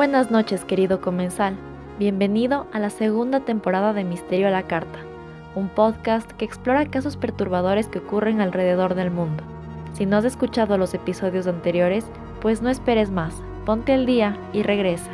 [0.00, 1.58] Buenas noches, querido comensal.
[1.98, 4.98] Bienvenido a la segunda temporada de Misterio a la Carta,
[5.54, 9.44] un podcast que explora casos perturbadores que ocurren alrededor del mundo.
[9.92, 12.06] Si no has escuchado los episodios anteriores,
[12.40, 13.34] pues no esperes más,
[13.66, 15.10] ponte al día y regresa.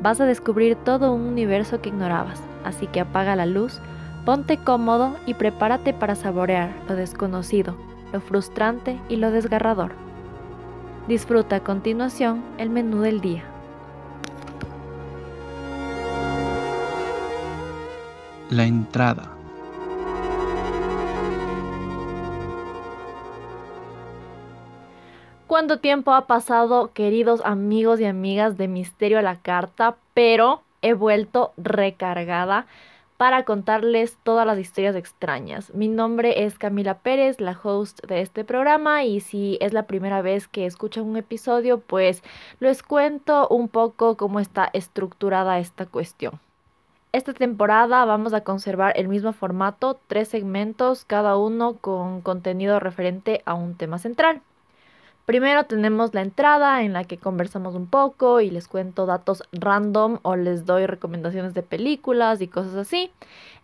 [0.00, 3.78] Vas a descubrir todo un universo que ignorabas, así que apaga la luz,
[4.24, 7.76] ponte cómodo y prepárate para saborear lo desconocido,
[8.10, 9.92] lo frustrante y lo desgarrador.
[11.12, 13.44] Disfruta a continuación el menú del día.
[18.48, 19.30] La entrada.
[25.46, 29.96] ¿Cuánto tiempo ha pasado, queridos amigos y amigas de Misterio a la Carta?
[30.14, 32.64] Pero he vuelto recargada
[33.22, 35.72] para contarles todas las historias extrañas.
[35.74, 40.22] Mi nombre es Camila Pérez, la host de este programa, y si es la primera
[40.22, 42.24] vez que escuchan un episodio, pues
[42.58, 46.40] les cuento un poco cómo está estructurada esta cuestión.
[47.12, 53.42] Esta temporada vamos a conservar el mismo formato, tres segmentos, cada uno con contenido referente
[53.44, 54.42] a un tema central.
[55.24, 60.18] Primero tenemos la entrada en la que conversamos un poco y les cuento datos random
[60.22, 63.12] o les doy recomendaciones de películas y cosas así.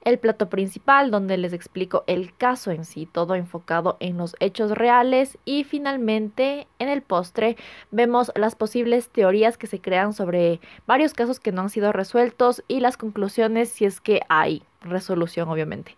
[0.02, 4.70] El plato principal donde les explico el caso en sí, todo enfocado en los hechos
[4.70, 5.36] reales.
[5.44, 7.56] Y finalmente en el postre
[7.90, 12.62] vemos las posibles teorías que se crean sobre varios casos que no han sido resueltos
[12.68, 15.96] y las conclusiones si es que hay resolución obviamente.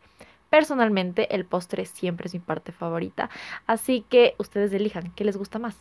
[0.50, 3.30] Personalmente, el postre siempre es mi parte favorita,
[3.66, 5.76] así que ustedes elijan qué les gusta más.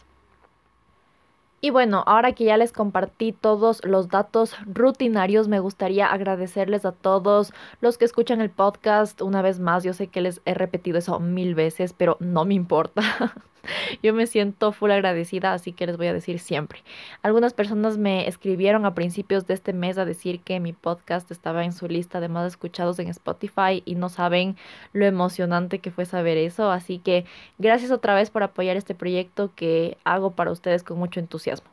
[1.62, 6.94] Y bueno, ahora que ya les compartí todos los datos rutinarios, me gustaría agradecerles a
[6.94, 9.22] todos los que escuchan el podcast.
[9.22, 12.54] Una vez más, yo sé que les he repetido eso mil veces, pero no me
[12.54, 13.02] importa.
[14.04, 16.84] Yo me siento full agradecida, así que les voy a decir siempre.
[17.22, 21.64] Algunas personas me escribieron a principios de este mes a decir que mi podcast estaba
[21.66, 24.56] en su lista de más escuchados en Spotify y no saben
[24.94, 26.72] lo emocionante que fue saber eso.
[26.72, 27.26] Así que
[27.58, 31.70] gracias otra vez por apoyar este proyecto que hago para ustedes con mucho entusiasmo.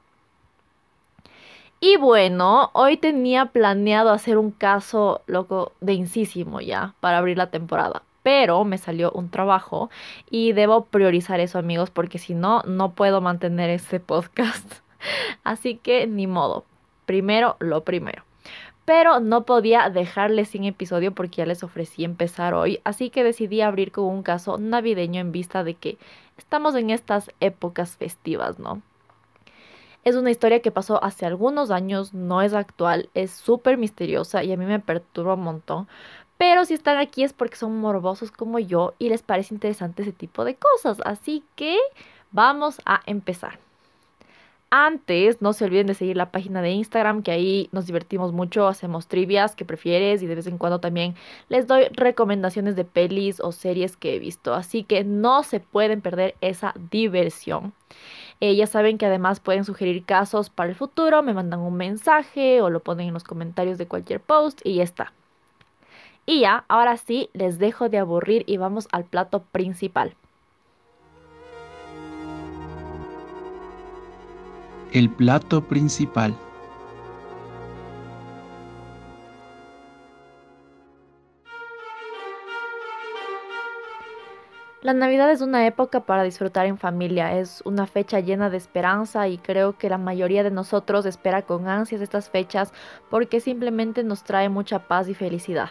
[1.79, 7.51] Y bueno, hoy tenía planeado hacer un caso loco de incísimo ya para abrir la
[7.51, 9.89] temporada pero me salió un trabajo
[10.29, 14.81] y debo priorizar eso amigos porque si no, no puedo mantener este podcast.
[15.45, 16.65] Así que ni modo,
[17.05, 18.25] primero lo primero.
[18.85, 23.61] Pero no podía dejarles sin episodio porque ya les ofrecí empezar hoy, así que decidí
[23.61, 25.97] abrir con un caso navideño en vista de que
[26.37, 28.83] estamos en estas épocas festivas, ¿no?
[30.03, 34.53] Es una historia que pasó hace algunos años, no es actual, es súper misteriosa y
[34.53, 35.89] a mí me perturba un montón,
[36.39, 40.13] pero si están aquí es porque son morbosos como yo y les parece interesante ese
[40.13, 40.99] tipo de cosas.
[41.05, 41.77] Así que
[42.33, 43.59] vamos a empezar.
[44.69, 48.67] Antes, no se olviden de seguir la página de Instagram, que ahí nos divertimos mucho,
[48.67, 51.15] hacemos trivias que prefieres y de vez en cuando también
[51.49, 54.55] les doy recomendaciones de pelis o series que he visto.
[54.55, 57.75] Así que no se pueden perder esa diversión.
[58.41, 62.61] Eh, ya saben que además pueden sugerir casos para el futuro, me mandan un mensaje
[62.61, 65.13] o lo ponen en los comentarios de cualquier post y ya está.
[66.29, 70.15] Y ya, ahora sí, les dejo de aburrir y vamos al plato principal.
[74.93, 76.35] El plato principal.
[84.83, 89.27] La Navidad es una época para disfrutar en familia, es una fecha llena de esperanza
[89.27, 92.73] y creo que la mayoría de nosotros espera con ansias estas fechas
[93.11, 95.71] porque simplemente nos trae mucha paz y felicidad.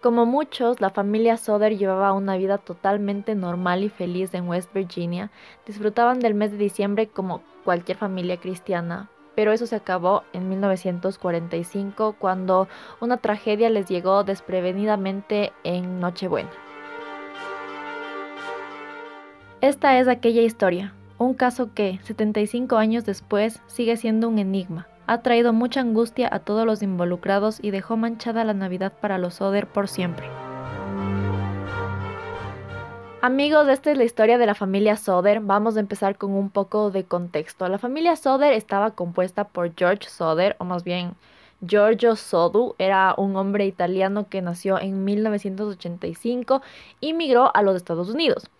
[0.00, 5.32] Como muchos, la familia Soder llevaba una vida totalmente normal y feliz en West Virginia.
[5.66, 12.14] Disfrutaban del mes de diciembre como cualquier familia cristiana, pero eso se acabó en 1945
[12.16, 12.68] cuando
[13.00, 16.50] una tragedia les llegó desprevenidamente en Nochebuena.
[19.60, 25.22] Esta es aquella historia, un caso que, 75 años después, sigue siendo un enigma ha
[25.22, 29.66] traído mucha angustia a todos los involucrados y dejó manchada la Navidad para los Oder
[29.66, 30.28] por siempre.
[33.22, 35.40] Amigos, esta es la historia de la familia Soder.
[35.40, 37.66] Vamos a empezar con un poco de contexto.
[37.68, 41.14] La familia Soder estaba compuesta por George Soder, o más bien
[41.66, 42.74] Giorgio Sodu.
[42.78, 46.60] Era un hombre italiano que nació en 1985
[47.00, 48.50] y migró a los Estados Unidos.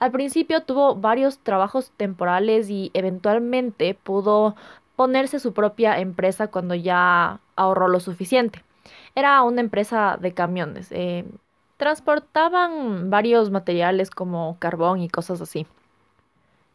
[0.00, 4.56] Al principio tuvo varios trabajos temporales y eventualmente pudo
[4.98, 8.64] ponerse su propia empresa cuando ya ahorró lo suficiente.
[9.14, 10.88] Era una empresa de camiones.
[10.90, 11.24] Eh,
[11.76, 15.68] transportaban varios materiales como carbón y cosas así.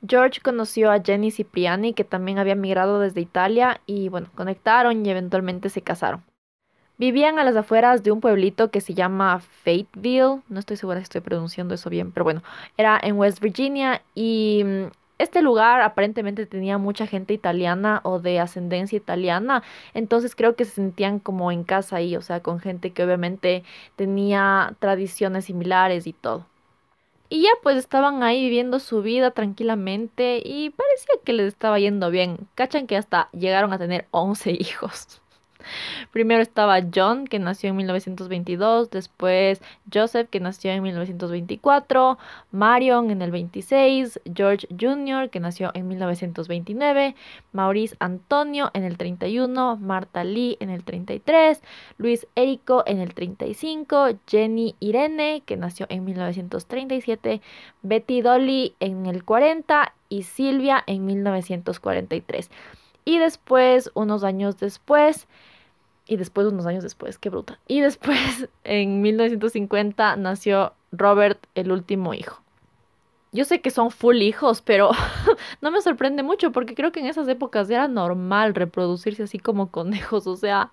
[0.08, 5.10] George conoció a Jenny Cipriani, que también había migrado desde Italia, y bueno, conectaron y
[5.10, 6.24] eventualmente se casaron.
[6.98, 11.04] Vivían a las afueras de un pueblito que se llama Fateville, no estoy segura si
[11.04, 12.42] estoy pronunciando eso bien, pero bueno,
[12.78, 18.40] era en West Virginia y mm, este lugar aparentemente tenía mucha gente italiana o de
[18.40, 19.64] ascendencia italiana,
[19.94, 23.64] entonces creo que se sentían como en casa ahí, o sea, con gente que obviamente
[23.96, 26.46] tenía tradiciones similares y todo.
[27.30, 32.12] Y ya pues estaban ahí viviendo su vida tranquilamente y parecía que les estaba yendo
[32.12, 32.48] bien.
[32.54, 35.23] Cachan que hasta llegaron a tener 11 hijos.
[36.12, 39.62] Primero estaba John, que nació en 1922, después
[39.92, 42.18] Joseph, que nació en 1924,
[42.52, 47.16] Marion en el 26, George Jr., que nació en 1929,
[47.52, 51.62] Maurice Antonio en el 31, Marta Lee en el 33,
[51.98, 57.42] Luis Érico en el 35, Jenny Irene, que nació en 1937,
[57.82, 62.50] Betty Dolly en el 40 y Silvia en 1943.
[63.06, 65.28] Y después, unos años después,
[66.06, 67.60] y después, unos años después, qué bruta.
[67.68, 72.42] Y después, en 1950, nació Robert, el último hijo.
[73.32, 74.92] Yo sé que son full hijos, pero
[75.62, 79.72] no me sorprende mucho porque creo que en esas épocas era normal reproducirse así como
[79.72, 80.28] conejos.
[80.28, 80.70] O sea,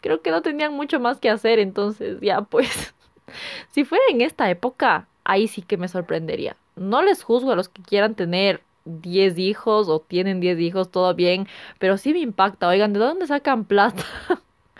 [0.00, 1.58] creo que no tenían mucho más que hacer.
[1.60, 2.94] Entonces, ya pues,
[3.70, 6.56] si fuera en esta época, ahí sí que me sorprendería.
[6.74, 11.14] No les juzgo a los que quieran tener 10 hijos o tienen 10 hijos, todo
[11.14, 11.46] bien,
[11.78, 12.66] pero sí me impacta.
[12.66, 14.04] Oigan, ¿de dónde sacan plata?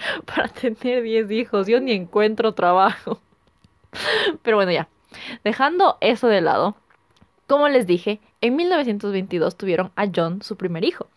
[0.26, 1.66] para tener 10 hijos.
[1.66, 3.20] Yo ni encuentro trabajo.
[4.42, 4.88] Pero bueno, ya.
[5.44, 6.76] Dejando eso de lado,
[7.46, 11.08] como les dije, en 1922 tuvieron a John, su primer hijo.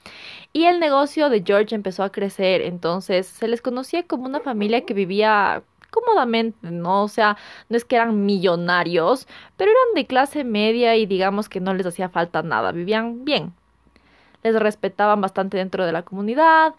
[0.52, 4.86] Y el negocio de George empezó a crecer, entonces se les conocía como una familia
[4.86, 7.04] que vivía cómodamente, ¿no?
[7.04, 7.38] O sea,
[7.70, 9.28] no es que eran millonarios,
[9.58, 13.54] pero eran de clase media y digamos que no les hacía falta nada, vivían bien.
[14.42, 16.74] Les respetaban bastante dentro de la comunidad,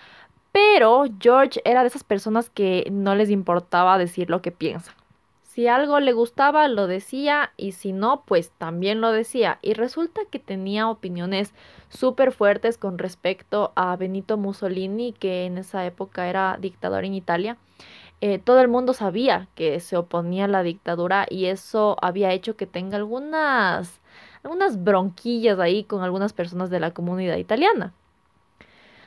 [0.55, 4.95] pero George era de esas personas que no les importaba decir lo que piensan.
[5.43, 9.59] Si algo le gustaba, lo decía y si no, pues también lo decía.
[9.63, 11.53] Y resulta que tenía opiniones
[11.89, 17.57] súper fuertes con respecto a Benito Mussolini, que en esa época era dictador en Italia.
[18.21, 22.57] Eh, todo el mundo sabía que se oponía a la dictadura y eso había hecho
[22.57, 24.01] que tenga algunas,
[24.45, 27.93] algunas bronquillas ahí con algunas personas de la comunidad italiana.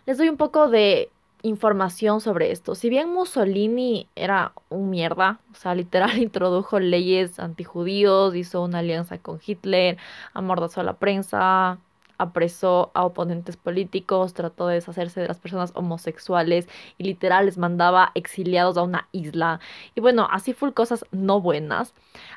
[0.05, 1.09] Les doy un poco de
[1.43, 2.75] información sobre esto.
[2.75, 9.17] Si bien Mussolini era un mierda, o sea, literal introdujo leyes antijudíos, hizo una alianza
[9.17, 9.97] con Hitler,
[10.33, 11.79] amordazó a la prensa,
[12.17, 18.11] apresó a oponentes políticos, trató de deshacerse de las personas homosexuales y literal les mandaba
[18.15, 19.59] exiliados a una isla.
[19.95, 21.93] Y bueno, así fue cosas no buenas.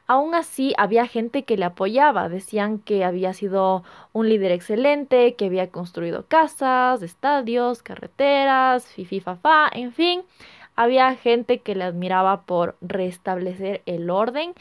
[0.07, 5.47] Aún así, había gente que le apoyaba, decían que había sido un líder excelente, que
[5.47, 10.23] había construido casas, estadios, carreteras, fifi fa, en fin.
[10.77, 14.55] Había gente que le admiraba por restablecer el orden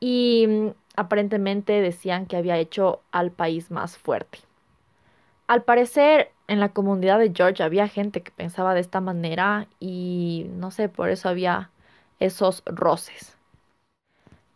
[0.00, 4.47] y mm, aparentemente decían que había hecho al país más fuerte.
[5.48, 10.46] Al parecer, en la comunidad de George había gente que pensaba de esta manera y
[10.50, 11.70] no sé, por eso había
[12.20, 13.36] esos roces.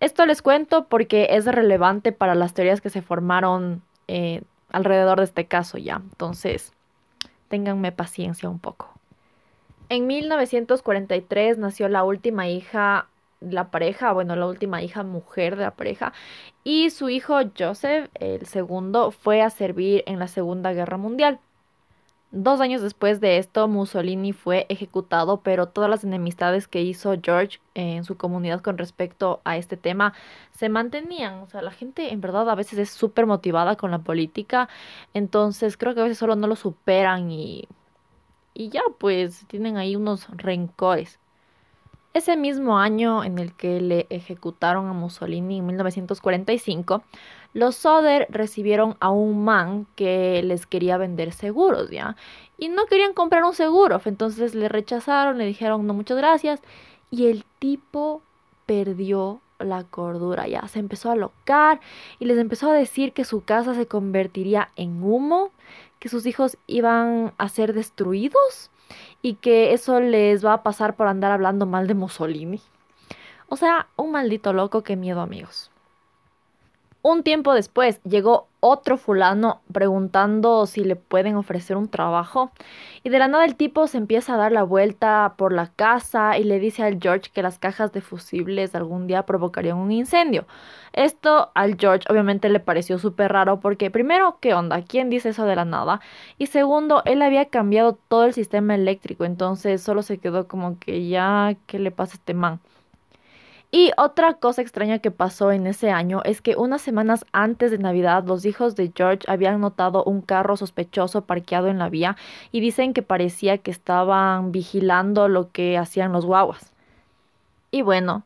[0.00, 5.24] Esto les cuento porque es relevante para las teorías que se formaron eh, alrededor de
[5.24, 5.96] este caso ya.
[5.96, 6.72] Entonces,
[7.48, 8.90] ténganme paciencia un poco.
[9.88, 13.08] En 1943 nació la última hija
[13.50, 16.12] la pareja, bueno, la última hija mujer de la pareja,
[16.64, 21.40] y su hijo Joseph, el segundo, fue a servir en la Segunda Guerra Mundial.
[22.34, 27.60] Dos años después de esto, Mussolini fue ejecutado, pero todas las enemistades que hizo George
[27.74, 30.14] en su comunidad con respecto a este tema
[30.52, 31.40] se mantenían.
[31.40, 34.70] O sea, la gente en verdad a veces es súper motivada con la política,
[35.12, 37.68] entonces creo que a veces solo no lo superan y,
[38.54, 41.18] y ya, pues tienen ahí unos rencores.
[42.14, 47.02] Ese mismo año en el que le ejecutaron a Mussolini en 1945,
[47.54, 52.16] los Soder recibieron a un man que les quería vender seguros, ¿ya?
[52.58, 56.60] Y no querían comprar un seguro, entonces le rechazaron, le dijeron no muchas gracias
[57.10, 58.20] y el tipo
[58.66, 61.80] perdió la cordura, ya se empezó a locar
[62.18, 65.50] y les empezó a decir que su casa se convertiría en humo,
[65.98, 68.71] que sus hijos iban a ser destruidos
[69.22, 72.60] y que eso les va a pasar por andar hablando mal de Mussolini.
[73.48, 75.71] O sea, un maldito loco, qué miedo amigos.
[77.04, 82.52] Un tiempo después llegó otro fulano preguntando si le pueden ofrecer un trabajo
[83.02, 86.38] y de la nada el tipo se empieza a dar la vuelta por la casa
[86.38, 90.46] y le dice al George que las cajas de fusibles algún día provocarían un incendio.
[90.92, 94.82] Esto al George obviamente le pareció súper raro porque primero, ¿qué onda?
[94.82, 96.00] ¿Quién dice eso de la nada?
[96.38, 101.08] Y segundo, él había cambiado todo el sistema eléctrico, entonces solo se quedó como que
[101.08, 102.60] ya, ¿qué le pasa a este man?
[103.74, 107.78] Y otra cosa extraña que pasó en ese año es que unas semanas antes de
[107.78, 112.18] Navidad los hijos de George habían notado un carro sospechoso parqueado en la vía
[112.52, 116.70] y dicen que parecía que estaban vigilando lo que hacían los guaguas.
[117.70, 118.24] Y bueno,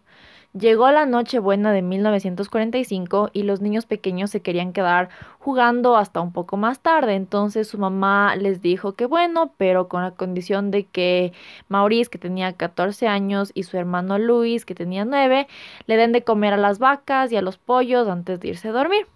[0.58, 6.32] Llegó la Nochebuena de 1945 y los niños pequeños se querían quedar jugando hasta un
[6.32, 7.14] poco más tarde.
[7.14, 11.34] Entonces su mamá les dijo que bueno, pero con la condición de que
[11.68, 15.46] Maurice, que tenía 14 años, y su hermano Luis, que tenía 9,
[15.86, 18.72] le den de comer a las vacas y a los pollos antes de irse a
[18.72, 19.06] dormir.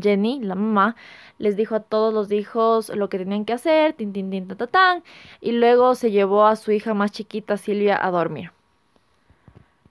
[0.00, 0.94] Jenny, la mamá,
[1.38, 4.66] les dijo a todos los hijos lo que tenían que hacer, tin, tin, tin, ta,
[4.68, 5.02] ta,
[5.40, 8.52] y luego se llevó a su hija más chiquita, Silvia, a dormir.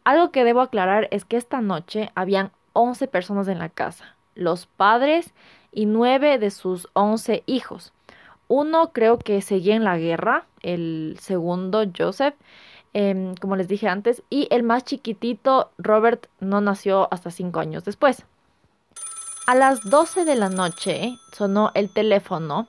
[0.04, 4.66] Algo que debo aclarar es que esta noche habían 11 personas en la casa, los
[4.66, 5.34] padres
[5.72, 7.94] y 9 de sus 11 hijos.
[8.48, 12.36] Uno creo que seguía en la guerra, el segundo Joseph,
[12.94, 17.86] em, como les dije antes, y el más chiquitito Robert no nació hasta 5 años
[17.86, 18.26] después.
[19.48, 22.68] A las 12 de la noche sonó el teléfono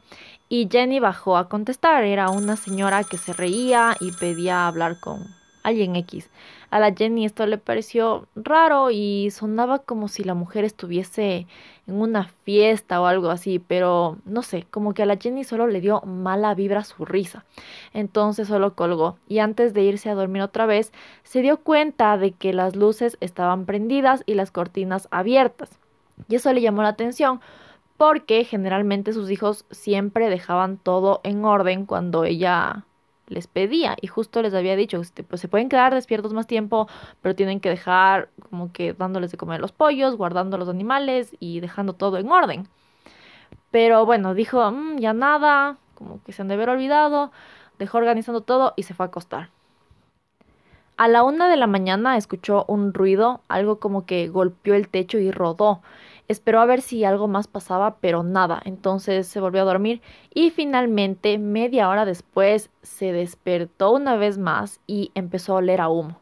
[0.49, 2.05] y Jenny bajó a contestar.
[2.05, 5.25] Era una señora que se reía y pedía hablar con
[5.65, 6.31] alguien X.
[6.71, 11.49] A la Jenny esto le pareció raro y sonaba como si la mujer estuviese
[11.87, 15.67] en una fiesta o algo así, pero no sé, como que a la Jenny solo
[15.67, 17.45] le dio mala vibra su risa.
[17.93, 20.93] Entonces solo colgó y antes de irse a dormir otra vez,
[21.25, 25.79] se dio cuenta de que las luces estaban prendidas y las cortinas abiertas.
[26.29, 27.41] Y eso le llamó la atención
[27.97, 32.85] porque generalmente sus hijos siempre dejaban todo en orden cuando ella
[33.27, 36.89] les pedía y justo les había dicho, este, pues se pueden quedar despiertos más tiempo,
[37.23, 41.61] pero tienen que dejar como que dándoles de comer los pollos, guardando los animales y
[41.61, 42.69] dejando todo en orden.
[43.71, 47.33] Pero bueno, dijo, mm, ya nada, como que se han de haber olvidado,
[47.79, 49.51] dejó organizando todo y se fue a acostar.
[50.97, 55.19] A la una de la mañana escuchó un ruido, algo como que golpeó el techo
[55.19, 55.81] y rodó.
[56.27, 58.61] Esperó a ver si algo más pasaba, pero nada.
[58.65, 60.01] Entonces se volvió a dormir
[60.33, 65.89] y finalmente, media hora después, se despertó una vez más y empezó a oler a
[65.89, 66.19] humo.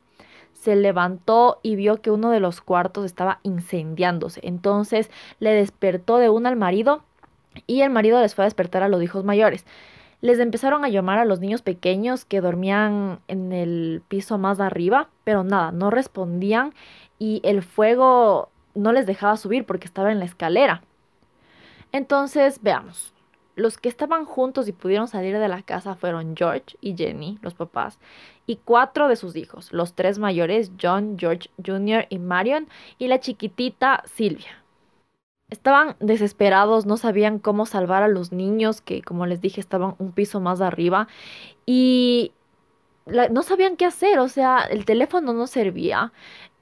[0.52, 4.40] Se levantó y vio que uno de los cuartos estaba incendiándose.
[4.44, 7.02] Entonces le despertó de una al marido
[7.66, 9.66] y el marido les fue a despertar a los hijos mayores.
[10.21, 15.09] Les empezaron a llamar a los niños pequeños que dormían en el piso más arriba,
[15.25, 16.75] pero nada, no respondían
[17.18, 20.83] y el fuego no les dejaba subir porque estaba en la escalera.
[21.93, 23.12] Entonces, veamos.
[23.55, 27.52] Los que estaban juntos y pudieron salir de la casa fueron George y Jenny, los
[27.52, 27.99] papás,
[28.47, 32.07] y cuatro de sus hijos, los tres mayores, John, George Jr.
[32.09, 32.67] y Marion,
[32.99, 34.64] y la chiquitita Silvia.
[35.50, 40.12] Estaban desesperados, no sabían cómo salvar a los niños, que como les dije estaban un
[40.12, 41.09] piso más arriba,
[41.67, 42.33] y
[43.05, 46.11] no sabían qué hacer, o sea, el teléfono no servía,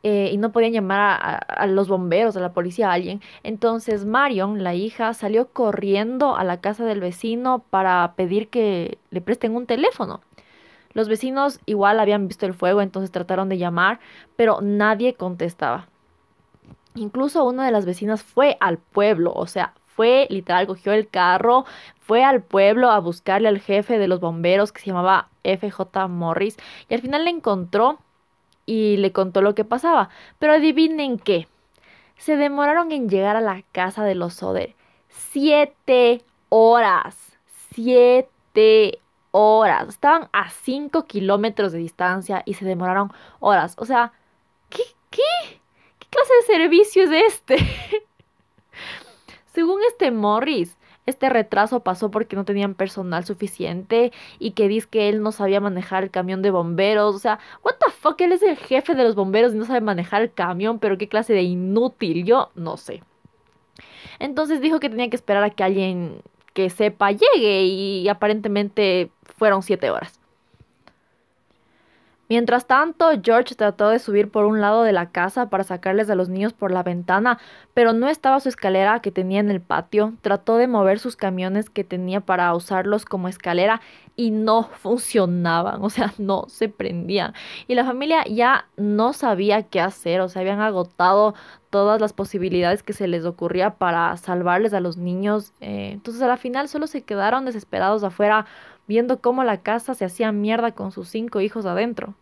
[0.02, 3.20] eh, y no podían llamar a, los bomberos, a la policía, a alguien.
[3.42, 9.20] Entonces Marion, la hija, salió corriendo a la casa del vecino para pedir que le
[9.20, 10.20] presten un teléfono.
[10.92, 14.00] Los vecinos igual habían visto el fuego, entonces trataron de llamar,
[14.36, 15.88] pero nadie contestaba.
[16.94, 21.64] Incluso una de las vecinas fue al pueblo, o sea, fue literal, cogió el carro,
[22.00, 26.56] fue al pueblo a buscarle al jefe de los bomberos que se llamaba FJ Morris
[26.88, 27.98] y al final le encontró
[28.70, 30.10] y le contó lo que pasaba.
[30.38, 31.48] Pero adivinen qué.
[32.16, 34.76] Se demoraron en llegar a la casa de los Soder.
[35.08, 37.16] Siete horas.
[37.74, 39.00] Siete
[39.32, 39.88] horas.
[39.88, 43.74] Estaban a cinco kilómetros de distancia y se demoraron horas.
[43.76, 44.12] O sea,
[44.68, 44.84] ¿qué?
[45.10, 45.60] ¿Qué?
[45.98, 47.56] ¿Qué clase de servicio es este?
[49.52, 50.78] Según este Morris,
[51.10, 55.60] este retraso pasó porque no tenían personal suficiente y que dice que él no sabía
[55.60, 57.14] manejar el camión de bomberos.
[57.14, 59.80] O sea, what the fuck, él es el jefe de los bomberos y no sabe
[59.80, 63.02] manejar el camión, pero qué clase de inútil, yo no sé.
[64.18, 66.22] Entonces dijo que tenía que esperar a que alguien
[66.54, 70.19] que sepa llegue y aparentemente fueron siete horas.
[72.30, 76.14] Mientras tanto, George trató de subir por un lado de la casa para sacarles a
[76.14, 77.40] los niños por la ventana,
[77.74, 80.14] pero no estaba su escalera que tenía en el patio.
[80.20, 83.80] Trató de mover sus camiones que tenía para usarlos como escalera
[84.14, 87.34] y no funcionaban, o sea, no se prendían.
[87.66, 91.34] Y la familia ya no sabía qué hacer, o sea, habían agotado
[91.70, 95.52] todas las posibilidades que se les ocurría para salvarles a los niños.
[95.60, 98.46] Eh, entonces, a la final solo se quedaron desesperados afuera
[98.90, 102.14] viendo cómo la casa se hacía mierda con sus cinco hijos adentro.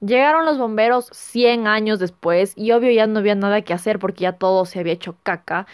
[0.00, 4.24] Llegaron los bomberos 100 años después y obvio ya no había nada que hacer porque
[4.24, 5.68] ya todo se había hecho caca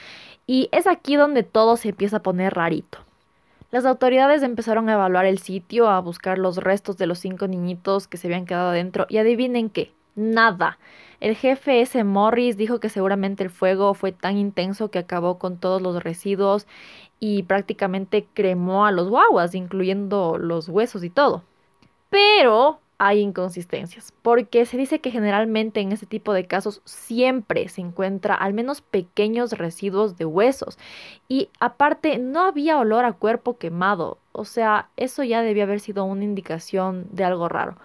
[0.47, 2.99] y es aquí donde todo se empieza a poner rarito.
[3.71, 8.09] Las autoridades empezaron a evaluar el sitio, a buscar los restos de los cinco niñitos
[8.09, 10.79] que se habían quedado adentro y adivinen qué, nada.
[11.21, 12.05] El jefe S.
[12.05, 16.67] Morris dijo que seguramente el fuego fue tan intenso que acabó con todos los residuos
[17.19, 21.43] y prácticamente cremó a los guaguas, incluyendo los huesos y todo.
[22.09, 27.81] Pero hay inconsistencias, porque se dice que generalmente en este tipo de casos siempre se
[27.81, 30.79] encuentra al menos pequeños residuos de huesos
[31.29, 36.05] y aparte no había olor a cuerpo quemado, o sea, eso ya debía haber sido
[36.05, 37.77] una indicación de algo raro.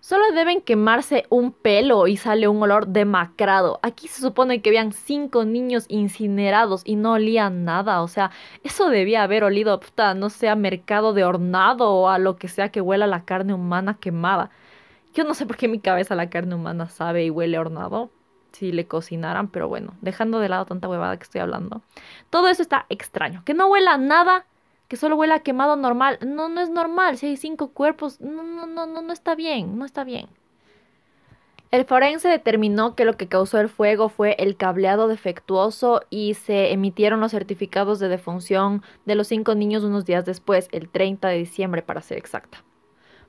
[0.00, 3.80] Solo deben quemarse un pelo y sale un olor demacrado.
[3.82, 8.02] Aquí se supone que habían cinco niños incinerados y no olían nada.
[8.02, 8.30] O sea,
[8.62, 12.48] eso debía haber olido, puta, no sé, a mercado de hornado o a lo que
[12.48, 14.50] sea que huela la carne humana quemada.
[15.14, 18.10] Yo no sé por qué mi cabeza la carne humana sabe y huele hornado.
[18.52, 21.82] Si le cocinaran, pero bueno, dejando de lado tanta huevada que estoy hablando.
[22.30, 23.42] Todo eso está extraño.
[23.44, 24.46] Que no huela nada
[24.88, 26.18] que solo huela quemado normal.
[26.26, 27.18] No, no es normal.
[27.18, 30.28] Si hay cinco cuerpos, no, no, no, no, no está bien, no está bien.
[31.72, 36.72] El forense determinó que lo que causó el fuego fue el cableado defectuoso y se
[36.72, 41.38] emitieron los certificados de defunción de los cinco niños unos días después, el 30 de
[41.38, 42.64] diciembre para ser exacta.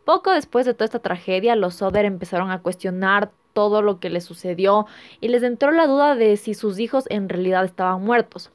[0.06, 4.24] Poco después de toda esta tragedia, los Soder empezaron a cuestionar todo lo que les
[4.24, 4.86] sucedió
[5.20, 8.52] y les entró la duda de si sus hijos en realidad estaban muertos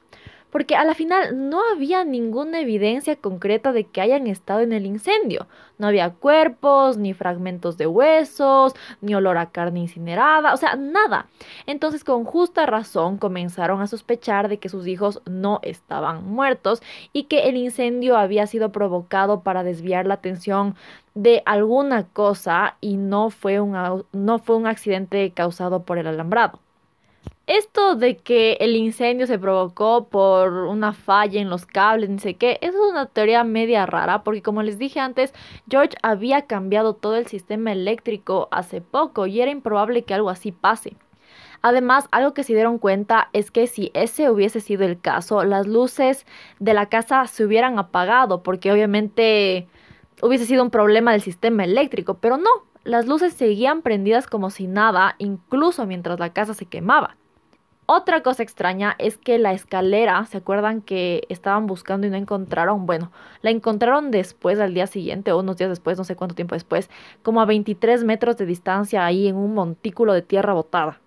[0.53, 4.85] porque a la final no había ninguna evidencia concreta de que hayan estado en el
[4.85, 5.47] incendio.
[5.79, 11.25] No había cuerpos, ni fragmentos de huesos, ni olor a carne incinerada, o sea, nada.
[11.65, 17.23] Entonces, con justa razón, comenzaron a sospechar de que sus hijos no estaban muertos y
[17.23, 20.75] que el incendio había sido provocado para desviar la atención
[21.15, 26.59] de alguna cosa y no fue un, no fue un accidente causado por el alambrado.
[27.45, 32.35] Esto de que el incendio se provocó por una falla en los cables, ni sé
[32.35, 35.33] qué, eso es una teoría media rara, porque como les dije antes,
[35.69, 40.53] George había cambiado todo el sistema eléctrico hace poco y era improbable que algo así
[40.53, 40.95] pase.
[41.61, 45.67] Además, algo que se dieron cuenta es que si ese hubiese sido el caso, las
[45.67, 46.25] luces
[46.59, 49.67] de la casa se hubieran apagado, porque obviamente
[50.21, 52.49] hubiese sido un problema del sistema eléctrico, pero no,
[52.85, 57.17] las luces seguían prendidas como si nada, incluso mientras la casa se quemaba.
[57.85, 62.85] Otra cosa extraña es que la escalera, ¿se acuerdan que estaban buscando y no encontraron?
[62.85, 66.55] Bueno, la encontraron después, al día siguiente o unos días después, no sé cuánto tiempo
[66.55, 66.89] después,
[67.23, 71.02] como a 23 metros de distancia ahí en un montículo de tierra botada.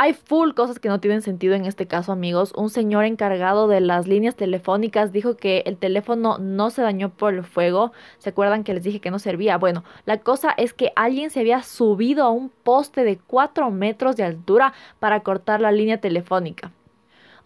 [0.00, 2.52] Hay full cosas que no tienen sentido en este caso, amigos.
[2.56, 7.34] Un señor encargado de las líneas telefónicas dijo que el teléfono no se dañó por
[7.34, 7.90] el fuego.
[8.18, 9.58] ¿Se acuerdan que les dije que no servía?
[9.58, 14.14] Bueno, la cosa es que alguien se había subido a un poste de 4 metros
[14.14, 16.70] de altura para cortar la línea telefónica.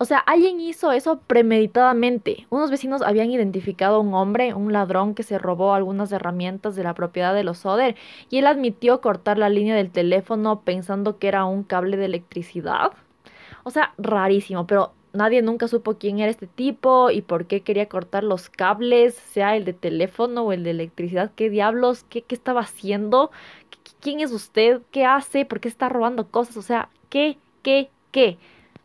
[0.02, 2.48] O sea, alguien hizo eso premeditadamente.
[2.50, 6.82] Unos vecinos habían identificado a un hombre, un ladrón que se robó algunas herramientas de
[6.82, 7.94] la propiedad de los Soder
[8.28, 12.90] y él admitió cortar la línea del teléfono pensando que era un cable de electricidad.
[13.62, 17.88] O sea, rarísimo, pero nadie nunca supo quién era este tipo y por qué quería
[17.88, 21.30] cortar los cables, sea el de teléfono o el de electricidad.
[21.36, 22.02] ¿Qué diablos?
[22.10, 23.30] ¿Qué, qué estaba haciendo?
[24.00, 24.82] ¿Quién es usted?
[24.90, 25.44] ¿Qué hace?
[25.44, 26.56] ¿Por qué está robando cosas?
[26.56, 27.38] O sea, ¿qué?
[27.62, 27.88] ¿Qué?
[28.10, 28.38] ¿Qué?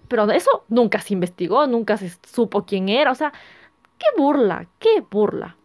[0.07, 3.11] Pero eso nunca se investigó, nunca se supo quién era.
[3.11, 3.33] O sea,
[3.97, 5.57] qué burla, qué burla.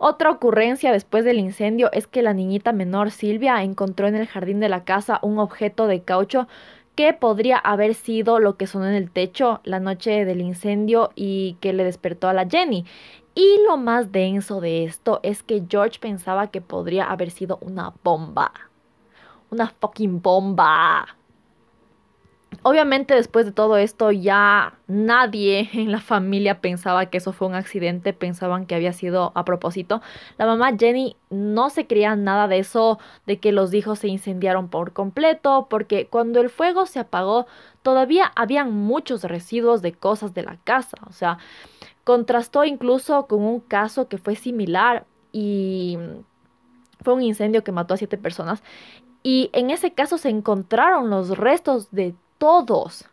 [0.00, 4.60] Otra ocurrencia después del incendio es que la niñita menor Silvia encontró en el jardín
[4.60, 6.46] de la casa un objeto de caucho
[6.94, 11.56] que podría haber sido lo que sonó en el techo la noche del incendio y
[11.60, 12.84] que le despertó a la Jenny.
[13.34, 17.92] Y lo más denso de esto es que George pensaba que podría haber sido una
[18.02, 18.52] bomba.
[19.50, 21.17] Una fucking bomba.
[22.62, 27.54] Obviamente después de todo esto ya nadie en la familia pensaba que eso fue un
[27.54, 30.02] accidente, pensaban que había sido a propósito.
[30.38, 34.68] La mamá Jenny no se creía nada de eso, de que los hijos se incendiaron
[34.68, 37.46] por completo, porque cuando el fuego se apagó
[37.82, 40.98] todavía habían muchos residuos de cosas de la casa.
[41.08, 41.38] O sea,
[42.04, 45.98] contrastó incluso con un caso que fue similar y
[47.02, 48.62] Fue un incendio que mató a siete personas.
[49.22, 53.08] Y en ese caso se encontraron los restos de todos.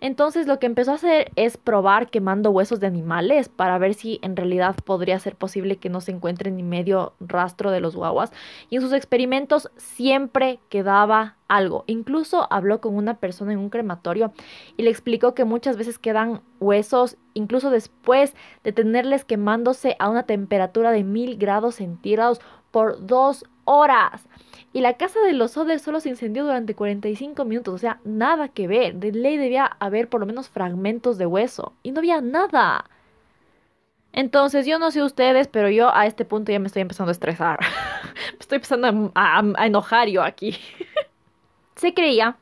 [0.00, 4.18] Entonces lo que empezó a hacer es probar quemando huesos de animales para ver si
[4.22, 8.32] en realidad podría ser posible que no se encuentre ni medio rastro de los guaguas.
[8.68, 11.84] Y en sus experimentos siempre quedaba algo.
[11.86, 14.32] Incluso habló con una persona en un crematorio
[14.76, 20.24] y le explicó que muchas veces quedan huesos, incluso después de tenerles quemándose a una
[20.24, 22.40] temperatura de mil grados centígrados
[22.70, 24.26] por dos horas.
[24.72, 28.48] Y la casa de los Oder solo se incendió durante 45 minutos, o sea, nada
[28.48, 28.94] que ver.
[28.94, 31.74] De ley debía haber por lo menos fragmentos de hueso.
[31.82, 32.84] Y no había nada.
[34.12, 37.12] Entonces, yo no sé ustedes, pero yo a este punto ya me estoy empezando a
[37.12, 37.60] estresar.
[38.32, 40.58] me estoy empezando a enojar yo aquí.
[41.76, 42.36] se creía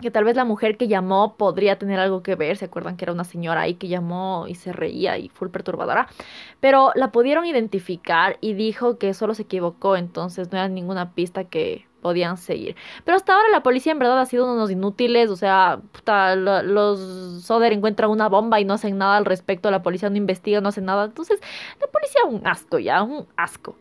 [0.00, 3.04] que tal vez la mujer que llamó podría tener algo que ver, se acuerdan que
[3.04, 6.08] era una señora ahí que llamó y se reía y fue perturbadora,
[6.60, 11.44] pero la pudieron identificar y dijo que solo se equivocó, entonces no era ninguna pista
[11.44, 12.76] que podían seguir.
[13.04, 15.80] Pero hasta ahora la policía en verdad ha sido unos inútiles, o sea,
[16.36, 20.60] los Soder encuentran una bomba y no hacen nada al respecto, la policía no investiga,
[20.60, 21.40] no hace nada, entonces
[21.80, 23.76] la policía un asco ya, un asco.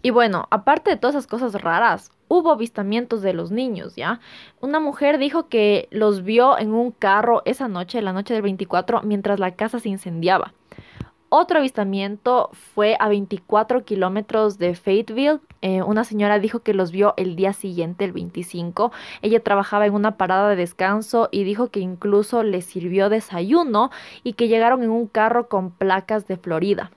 [0.00, 4.20] Y bueno, aparte de todas esas cosas raras, hubo avistamientos de los niños, ¿ya?
[4.60, 9.02] Una mujer dijo que los vio en un carro esa noche, la noche del 24,
[9.02, 10.52] mientras la casa se incendiaba.
[11.30, 15.40] Otro avistamiento fue a 24 kilómetros de Fayetteville.
[15.60, 18.92] Eh, una señora dijo que los vio el día siguiente, el 25.
[19.20, 23.90] Ella trabajaba en una parada de descanso y dijo que incluso le sirvió desayuno
[24.24, 26.92] y que llegaron en un carro con placas de Florida.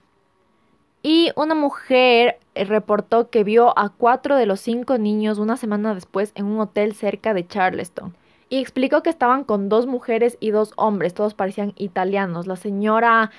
[1.04, 5.96] Y una mujer eh, reportó que vio a cuatro de los cinco niños una semana
[5.96, 8.16] después en un hotel cerca de Charleston.
[8.50, 12.48] Y explicó que estaban con dos mujeres y dos hombres, todos parecían italianos.
[12.48, 13.32] La señora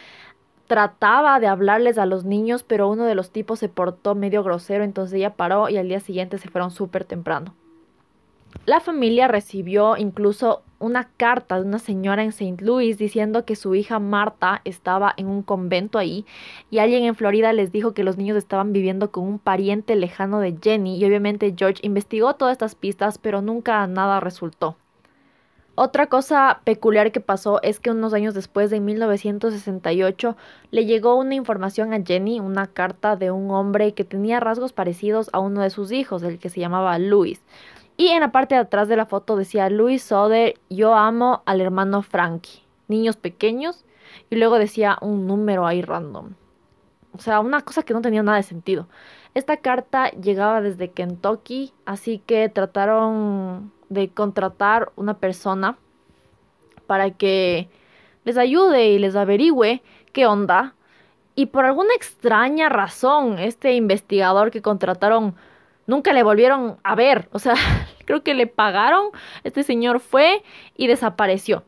[0.67, 4.85] trataba de hablarles a los niños, pero uno de los tipos se portó medio grosero,
[4.85, 7.55] entonces ella paró y al día siguiente se fueron súper temprano.
[8.65, 12.65] La familia recibió incluso una carta de una señora en St.
[12.65, 16.27] Louis diciendo que su hija Marta estaba en un convento ahí
[16.71, 20.41] y alguien en Florida les dijo que los niños estaban viviendo con un pariente lejano
[20.41, 24.77] de Jenny y obviamente George investigó todas estas pistas pero nunca nada resultó.
[25.75, 30.37] Otra cosa peculiar que pasó es que unos años después de 1968
[30.71, 35.31] le llegó una información a Jenny, una carta de un hombre que tenía rasgos parecidos
[35.33, 37.41] a uno de sus hijos, el que se llamaba Louis.
[37.97, 41.61] Y en la parte de atrás de la foto decía Luis Soder, yo amo al
[41.61, 42.63] hermano Frankie.
[42.89, 43.85] Niños pequeños.
[44.31, 46.35] Y luego decía un número ahí random.
[47.15, 48.89] O sea, una cosa que no tenía nada de sentido.
[49.35, 55.77] Esta carta llegaba desde Kentucky, así que trataron de contratar una persona
[56.87, 57.69] para que
[58.25, 60.75] les ayude y les averigüe qué onda.
[61.35, 65.35] Y por alguna extraña razón, este investigador que contrataron
[65.87, 67.29] nunca le volvieron a ver.
[67.33, 67.55] O sea,
[68.13, 69.07] creo que le pagaron,
[69.43, 70.43] este señor fue
[70.77, 71.65] y desapareció.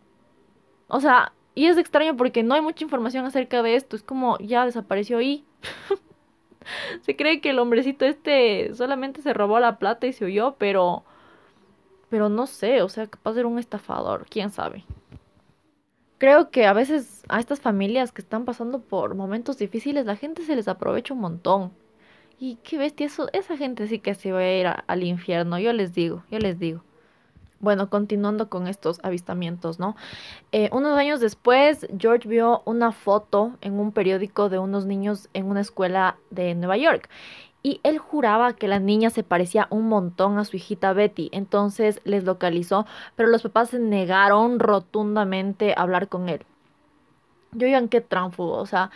[0.89, 3.97] O sea, y es extraño porque no hay mucha información acerca de esto.
[3.97, 5.47] Es como ya desapareció y...
[7.01, 11.05] se cree que el hombrecito este solamente se robó la plata y se huyó, pero...
[12.11, 14.85] Pero no sé, o sea, capaz de ser un estafador, quién sabe.
[16.19, 20.43] Creo que a veces a estas familias que están pasando por momentos difíciles, la gente
[20.43, 21.73] se les aprovecha un montón.
[22.39, 25.73] Y qué bestia, eso, esa gente sí que se va a ir al infierno, yo
[25.73, 26.83] les digo, yo les digo.
[27.61, 29.97] Bueno, continuando con estos avistamientos, ¿no?
[30.53, 35.47] Eh, unos años después, George vio una foto en un periódico de unos niños en
[35.47, 37.09] una escuela de Nueva York.
[37.63, 41.31] Y él juraba que la niña se parecía un montón a su hijita Betty.
[41.33, 42.85] Entonces les localizó,
[43.17, 46.45] pero los papás se negaron rotundamente a hablar con él.
[47.53, 48.91] Yo, en qué tránfugo, o sea,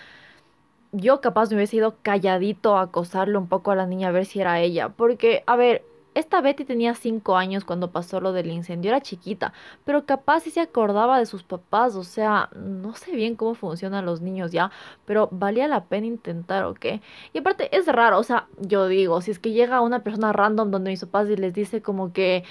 [0.92, 4.26] yo capaz me hubiese ido calladito a acosarle un poco a la niña a ver
[4.26, 4.90] si era ella.
[4.90, 5.87] Porque, a ver,
[6.18, 9.52] esta Betty tenía cinco años cuando pasó lo del incendio, era chiquita,
[9.84, 14.04] pero capaz si se acordaba de sus papás, o sea, no sé bien cómo funcionan
[14.04, 14.70] los niños ya,
[15.04, 16.86] pero valía la pena intentar, ¿ok?
[17.32, 20.70] Y aparte es raro, o sea, yo digo, si es que llega una persona random
[20.70, 22.44] donde mis papás y les dice como que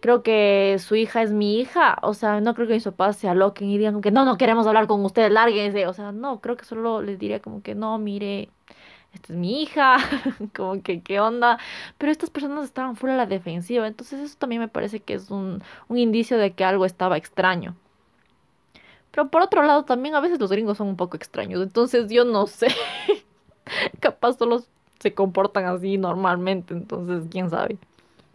[0.00, 3.28] creo que su hija es mi hija, o sea, no creo que mis papás se
[3.28, 6.56] aloquen y digan que no, no queremos hablar con ustedes, lárguense, o sea, no, creo
[6.56, 8.50] que solo les diría como que no, mire,
[9.14, 9.96] esta es mi hija,
[10.56, 11.58] como que qué onda,
[11.98, 15.30] pero estas personas estaban fuera a la defensiva, entonces eso también me parece que es
[15.30, 17.74] un, un indicio de que algo estaba extraño.
[19.10, 22.24] Pero por otro lado, también a veces los gringos son un poco extraños, entonces yo
[22.24, 22.68] no sé,
[24.00, 24.64] capaz solo
[24.98, 27.78] se comportan así normalmente, entonces quién sabe.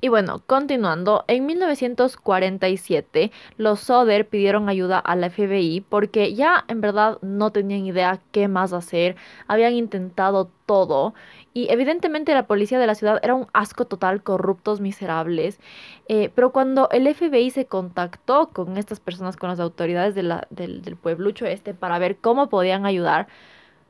[0.01, 6.79] Y bueno, continuando, en 1947 los Soder pidieron ayuda a la FBI porque ya en
[6.79, 11.13] verdad no tenían idea qué más hacer, habían intentado todo
[11.53, 15.59] y evidentemente la policía de la ciudad era un asco total, corruptos, miserables,
[16.07, 20.47] eh, pero cuando el FBI se contactó con estas personas, con las autoridades de la,
[20.49, 23.27] del, del pueblucho este para ver cómo podían ayudar,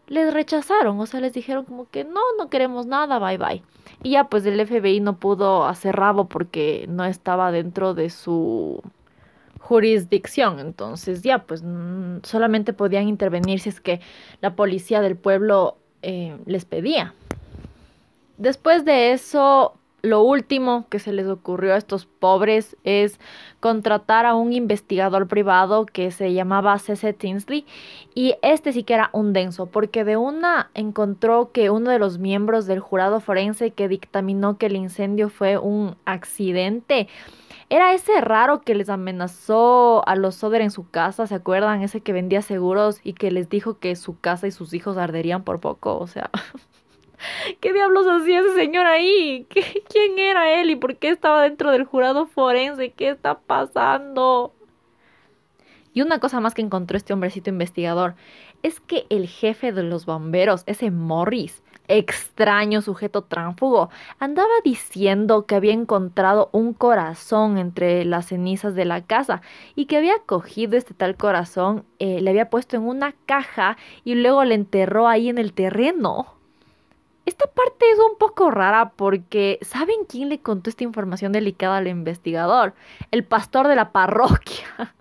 [0.10, 3.63] les rechazaron, o sea, les dijeron como que no, no queremos nada, bye bye.
[4.04, 8.82] Y ya pues el FBI no pudo hacer rabo porque no estaba dentro de su
[9.60, 11.63] jurisdicción, entonces ya pues
[12.24, 14.02] solamente podían intervenir si es que
[14.41, 17.13] la policía del pueblo eh, les pedía.
[18.38, 23.20] Después de eso, lo último que se les ocurrió a estos pobres es
[23.60, 27.14] contratar a un investigador privado que se llamaba C.C.
[27.14, 27.66] Tinsley
[28.16, 32.18] y este sí que era un denso porque de una encontró que uno de los
[32.18, 37.08] miembros del jurado forense que dictaminó que el incendio fue un accidente
[37.72, 41.84] era ese raro que les amenazó a los Soder en su casa, ¿se acuerdan?
[41.84, 45.44] Ese que vendía seguros y que les dijo que su casa y sus hijos arderían
[45.44, 46.32] por poco, o sea...
[47.60, 49.46] ¿Qué diablos hacía ese señor ahí?
[49.50, 52.92] ¿Quién era él y por qué estaba dentro del jurado forense?
[52.92, 54.54] ¿Qué está pasando?
[55.94, 58.16] Y una cosa más que encontró este hombrecito investigador
[58.62, 65.56] es que el jefe de los bomberos, ese Morris, extraño sujeto tránfugo, andaba diciendo que
[65.56, 69.42] había encontrado un corazón entre las cenizas de la casa
[69.76, 74.16] y que había cogido este tal corazón, eh, le había puesto en una caja y
[74.16, 76.38] luego le enterró ahí en el terreno.
[77.30, 81.88] Esta parte es un poco rara porque ¿saben quién le contó esta información delicada al
[81.88, 82.74] investigador?
[83.12, 84.96] El pastor de la parroquia.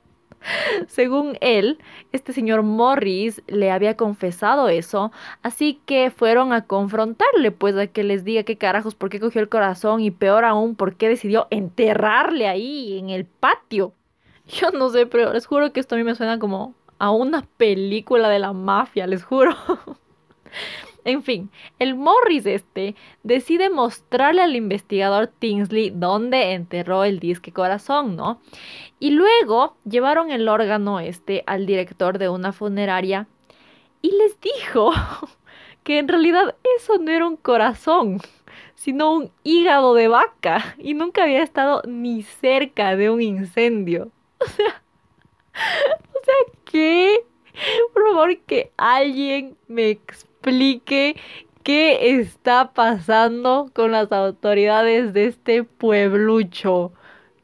[0.88, 1.78] Según él,
[2.12, 5.12] este señor Morris le había confesado eso,
[5.42, 9.42] así que fueron a confrontarle, pues a que les diga qué carajos, por qué cogió
[9.42, 13.92] el corazón y peor aún, por qué decidió enterrarle ahí en el patio.
[14.46, 17.46] Yo no sé, pero les juro que esto a mí me suena como a una
[17.58, 19.54] película de la mafia, les juro.
[21.06, 28.16] En fin, el Morris este decide mostrarle al investigador Tinsley dónde enterró el disque corazón,
[28.16, 28.40] ¿no?
[28.98, 33.28] Y luego llevaron el órgano este al director de una funeraria
[34.02, 34.90] y les dijo
[35.84, 38.20] que en realidad eso no era un corazón,
[38.74, 44.10] sino un hígado de vaca y nunca había estado ni cerca de un incendio.
[44.38, 44.82] O sea,
[46.14, 47.24] o sea, ¿qué?
[47.92, 51.16] Por favor, que alguien me explique explique
[51.64, 56.92] qué está pasando con las autoridades de este pueblucho.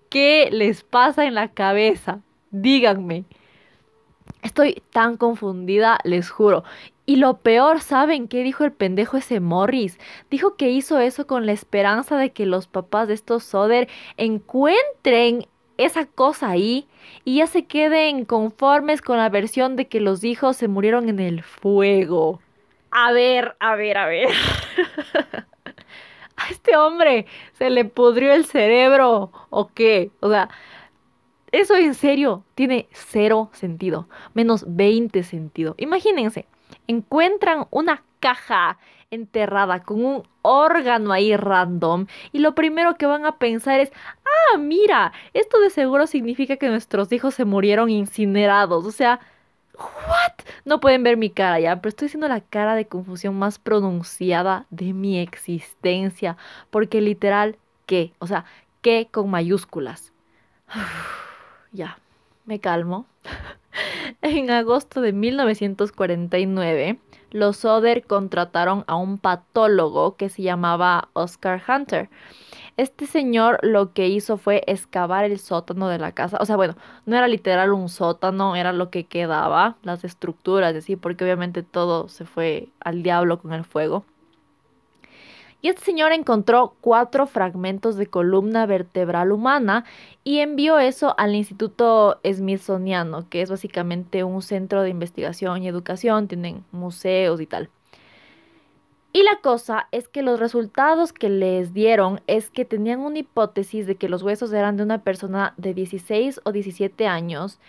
[0.08, 2.20] ¿Qué les pasa en la cabeza?
[2.52, 3.24] Díganme.
[4.42, 6.62] Estoy tan confundida, les juro.
[7.04, 9.98] Y lo peor, ¿saben qué dijo el pendejo ese Morris?
[10.30, 15.48] Dijo que hizo eso con la esperanza de que los papás de estos Soder encuentren
[15.76, 16.86] esa cosa ahí
[17.24, 21.18] y ya se queden conformes con la versión de que los hijos se murieron en
[21.18, 22.40] el fuego.
[22.92, 24.28] A ver, a ver, a ver.
[26.36, 30.10] a este hombre se le pudrió el cerebro o qué.
[30.20, 30.50] O sea,
[31.52, 35.74] eso en serio tiene cero sentido, menos 20 sentido.
[35.78, 36.46] Imagínense,
[36.86, 38.78] encuentran una caja
[39.10, 43.90] enterrada con un órgano ahí random y lo primero que van a pensar es,
[44.54, 48.84] ah, mira, esto de seguro significa que nuestros hijos se murieron incinerados.
[48.86, 49.20] O sea,
[49.78, 50.44] ¿What?
[50.64, 54.66] No pueden ver mi cara ya, pero estoy haciendo la cara de confusión más pronunciada
[54.70, 56.36] de mi existencia.
[56.70, 57.56] Porque literal,
[57.86, 58.12] ¿qué?
[58.18, 58.44] O sea,
[58.80, 60.12] ¿qué con mayúsculas?
[61.72, 61.98] ya,
[62.44, 63.06] me calmo.
[64.22, 66.98] en agosto de 1949,
[67.30, 72.10] los Soder contrataron a un patólogo que se llamaba Oscar Hunter.
[72.76, 76.38] Este señor lo que hizo fue excavar el sótano de la casa.
[76.40, 80.96] O sea, bueno, no era literal un sótano, era lo que quedaba, las estructuras, así,
[80.96, 84.04] porque obviamente todo se fue al diablo con el fuego.
[85.60, 89.84] Y este señor encontró cuatro fragmentos de columna vertebral humana
[90.24, 96.26] y envió eso al Instituto Smithsoniano, que es básicamente un centro de investigación y educación,
[96.26, 97.70] tienen museos y tal.
[99.14, 103.86] Y la cosa es que los resultados que les dieron es que tenían una hipótesis
[103.86, 107.60] de que los huesos eran de una persona de 16 o 17 años.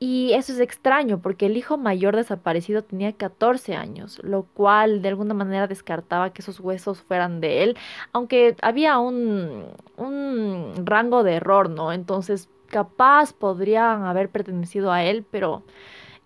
[0.00, 5.10] Y eso es extraño porque el hijo mayor desaparecido tenía 14 años, lo cual de
[5.10, 7.76] alguna manera descartaba que esos huesos fueran de él,
[8.12, 11.92] aunque había un, un rango de error, ¿no?
[11.92, 15.62] Entonces capaz podrían haber pertenecido a él, pero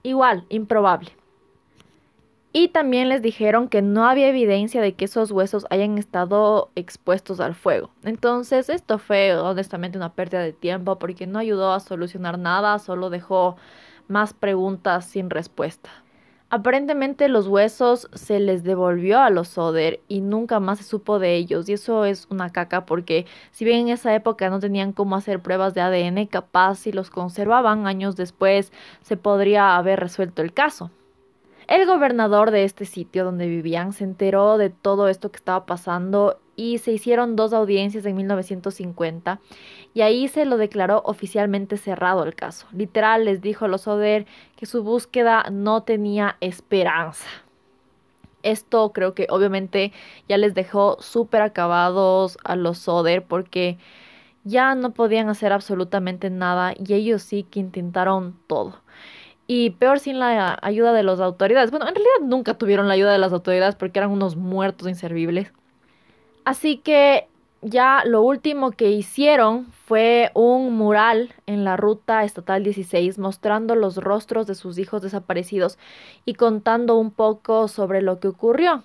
[0.05, 1.11] igual, improbable.
[2.57, 7.41] Y también les dijeron que no había evidencia de que esos huesos hayan estado expuestos
[7.41, 7.91] al fuego.
[8.05, 13.11] Entonces esto fue honestamente una pérdida de tiempo porque no ayudó a solucionar nada, solo
[13.11, 13.57] dejó
[14.07, 15.91] más preguntas sin respuesta.
[16.49, 21.35] Aparentemente los huesos se les devolvió a los Soder y nunca más se supo de
[21.35, 21.69] ellos.
[21.69, 25.41] Y eso es una caca porque si bien en esa época no tenían cómo hacer
[25.41, 30.93] pruebas de ADN, capaz si los conservaban años después se podría haber resuelto el caso.
[31.67, 36.39] El gobernador de este sitio donde vivían se enteró de todo esto que estaba pasando
[36.57, 39.41] y se hicieron dos audiencias en 1950
[39.95, 42.67] y ahí se lo declaró oficialmente cerrado el caso.
[42.73, 47.27] Literal les dijo a los Oder que su búsqueda no tenía esperanza.
[48.43, 49.93] Esto creo que obviamente
[50.29, 53.79] ya les dejó súper acabados a los Soder porque
[54.45, 58.83] ya no podían hacer absolutamente nada y ellos sí que intentaron todo.
[59.47, 61.71] Y peor sin la ayuda de las autoridades.
[61.71, 65.53] Bueno, en realidad nunca tuvieron la ayuda de las autoridades porque eran unos muertos inservibles.
[66.45, 67.29] Así que
[67.65, 73.97] ya lo último que hicieron fue un mural en la ruta estatal 16 mostrando los
[73.97, 75.79] rostros de sus hijos desaparecidos
[76.27, 78.85] y contando un poco sobre lo que ocurrió.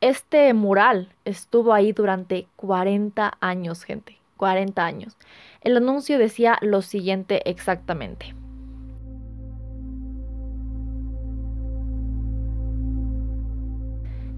[0.00, 5.16] Este mural estuvo ahí durante 40 años, gente, 40 años.
[5.60, 8.34] El anuncio decía lo siguiente exactamente.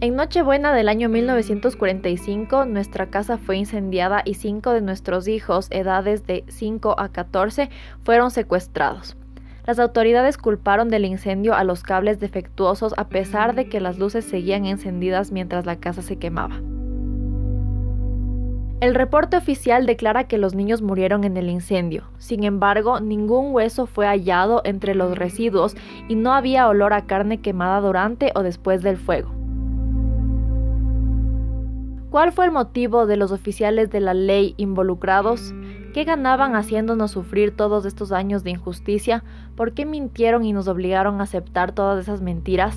[0.07, 6.25] En Nochebuena del año 1945, nuestra casa fue incendiada y cinco de nuestros hijos, edades
[6.25, 7.71] de 5 a 14,
[8.05, 9.17] fueron secuestrados.
[9.67, 14.25] Las autoridades culparon del incendio a los cables defectuosos a pesar de que las luces
[14.25, 16.61] seguían encendidas mientras la casa se quemaba.
[18.81, 22.05] El reporte oficial declara que los niños murieron en el incendio.
[22.19, 25.75] Sin embargo, ningún hueso fue hallado entre los residuos
[26.07, 29.36] y no había olor a carne quemada durante o después del fuego.
[32.17, 35.53] ¿Cuál fue el motivo de los oficiales de la ley involucrados?
[35.93, 39.23] ¿Qué ganaban haciéndonos sufrir todos estos años de injusticia?
[39.55, 42.75] ¿Por qué mintieron y nos obligaron a aceptar todas esas mentiras?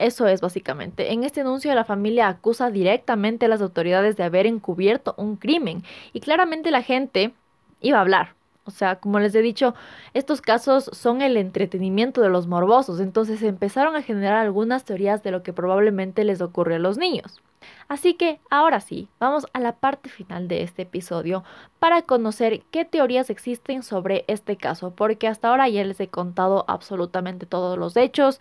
[0.00, 1.12] Eso es básicamente.
[1.12, 5.84] En este anuncio la familia acusa directamente a las autoridades de haber encubierto un crimen
[6.12, 7.32] y claramente la gente
[7.80, 8.37] iba a hablar.
[8.68, 9.74] O sea, como les he dicho,
[10.12, 15.30] estos casos son el entretenimiento de los morbosos, entonces empezaron a generar algunas teorías de
[15.30, 17.40] lo que probablemente les ocurre a los niños.
[17.88, 21.44] Así que ahora sí, vamos a la parte final de este episodio
[21.78, 26.66] para conocer qué teorías existen sobre este caso, porque hasta ahora ya les he contado
[26.68, 28.38] absolutamente todos los hechos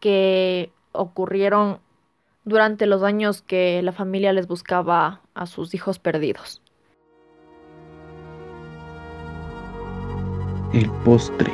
[0.00, 1.78] que ocurrieron
[2.44, 6.59] durante los años que la familia les buscaba a sus hijos perdidos.
[10.72, 11.52] El postre.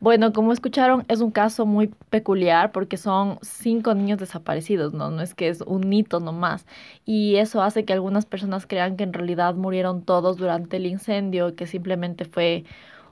[0.00, 5.10] Bueno, como escucharon, es un caso muy peculiar porque son cinco niños desaparecidos, ¿no?
[5.10, 6.66] No es que es un hito nomás.
[7.04, 11.56] Y eso hace que algunas personas crean que en realidad murieron todos durante el incendio,
[11.56, 12.64] que simplemente fue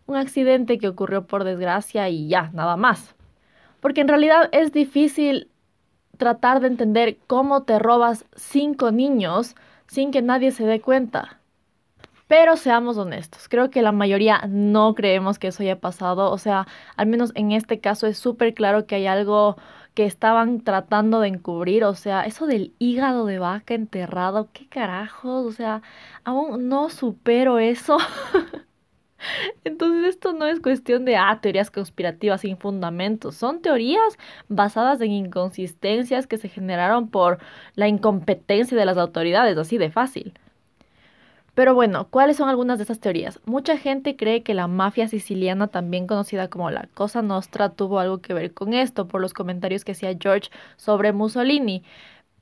[0.07, 3.17] un accidente que ocurrió por desgracia y ya, nada más.
[3.81, 5.51] Porque en realidad es difícil
[6.19, 9.57] tratar de entender cómo te robas cinco niños
[9.89, 11.41] sin que nadie se dé cuenta.
[12.29, 16.33] Pero seamos honestos, creo que la mayoría no creemos que eso haya pasado.
[16.33, 19.57] O sea, al menos en este caso es súper claro que hay algo
[19.95, 21.85] que estaban tratando de encubrir.
[21.85, 25.47] O sea, eso del hígado de vaca enterrado, ¿qué carajos?
[25.47, 25.83] O sea,
[26.25, 27.99] aún no supero eso.
[29.65, 35.13] Entonces esto no es cuestión de ah, teorías conspirativas sin fundamentos, son teorías basadas en
[35.13, 37.39] inconsistencias que se generaron por
[37.75, 40.35] la incompetencia de las autoridades, así de fácil.
[41.57, 43.41] Pero bueno, ¿cuáles son algunas de esas teorías?
[43.47, 48.19] Mucha gente cree que la mafia siciliana, también conocida como la Cosa Nostra, tuvo algo
[48.21, 51.83] que ver con esto por los comentarios que hacía George sobre Mussolini.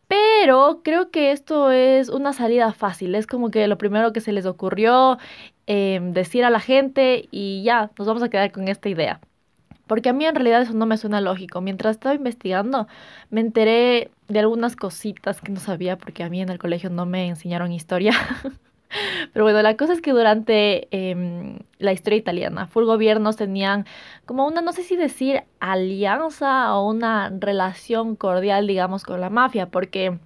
[0.09, 4.33] Pero creo que esto es una salida fácil, es como que lo primero que se
[4.33, 5.19] les ocurrió
[5.67, 9.21] em, decir a la gente y ya, nos vamos a quedar con esta idea.
[9.87, 11.61] Porque a mí en realidad eso no me suena lógico.
[11.61, 12.89] Mientras estaba investigando,
[13.31, 17.07] me enteré de algunas cositas que no sabía porque a mí en el colegio no
[17.07, 18.15] me enseñaron historia.
[19.33, 23.87] Pero bueno, la cosa es que durante em, la historia italiana, full gobiernos tenían
[24.27, 29.67] como una, no sé si decir alianza o una relación cordial, digamos, con la mafia,
[29.71, 30.19] porque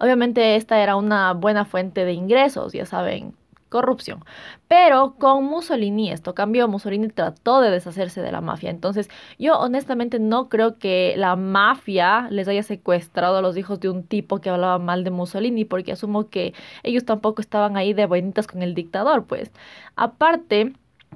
[0.00, 3.34] obviamente esta era una buena fuente de ingresos, ya saben,
[3.72, 4.22] corrupción.
[4.68, 8.68] Pero con Mussolini esto cambió, Mussolini trató de deshacerse de la mafia.
[8.70, 9.08] Entonces
[9.38, 14.04] yo honestamente no creo que la mafia les haya secuestrado a los hijos de un
[14.04, 16.52] tipo que hablaba mal de Mussolini, porque asumo que
[16.82, 19.50] ellos tampoco estaban ahí de buenitas con el dictador, pues.
[19.96, 20.74] Aparte,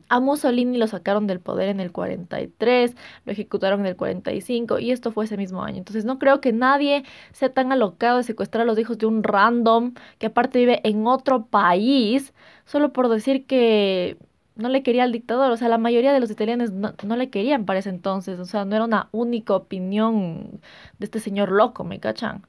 [0.08, 4.90] a Mussolini lo sacaron del poder en el 43, lo ejecutaron en el 45 y
[4.92, 5.78] esto fue ese mismo año.
[5.78, 9.22] Entonces no creo que nadie sea tan alocado de secuestrar a los hijos de un
[9.22, 12.34] random que aparte vive en otro país
[12.64, 14.18] solo por decir que
[14.56, 15.50] no le quería al dictador.
[15.52, 18.38] O sea, la mayoría de los italianos no, no le querían para ese entonces.
[18.40, 20.60] O sea, no era una única opinión
[20.98, 22.46] de este señor loco, ¿me cachan?